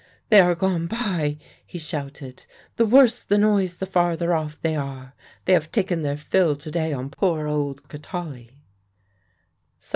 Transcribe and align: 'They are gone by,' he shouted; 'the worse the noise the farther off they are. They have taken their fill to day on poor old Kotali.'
'They 0.29 0.39
are 0.39 0.55
gone 0.55 0.87
by,' 0.87 1.37
he 1.63 1.77
shouted; 1.77 2.47
'the 2.75 2.87
worse 2.87 3.21
the 3.21 3.37
noise 3.37 3.75
the 3.75 3.85
farther 3.85 4.33
off 4.33 4.59
they 4.63 4.75
are. 4.75 5.13
They 5.45 5.53
have 5.53 5.71
taken 5.71 6.01
their 6.01 6.17
fill 6.17 6.55
to 6.55 6.71
day 6.71 6.91
on 6.91 7.11
poor 7.11 7.45
old 7.45 7.87
Kotali.' 7.87 8.49